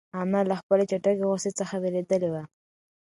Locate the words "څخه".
1.59-1.75